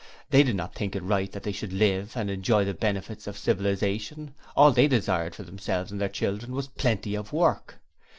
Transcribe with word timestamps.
They 0.31 0.41
did 0.41 0.55
not 0.55 0.73
think 0.73 0.95
it 0.95 1.03
right 1.03 1.31
that 1.31 1.43
they 1.43 1.51
should 1.51 1.71
Live, 1.71 2.17
and 2.17 2.27
enjoy 2.27 2.65
the 2.65 2.73
benefits 2.73 3.27
of 3.27 3.37
civilization. 3.37 4.33
All 4.57 4.71
they 4.71 4.87
desired 4.87 5.35
for 5.35 5.43
themselves 5.43 5.91
and 5.91 6.01
their 6.01 6.09
children 6.09 6.53
was 6.53 6.67
'Plenty 6.69 7.13
of 7.13 7.31
Work'. 7.31 7.75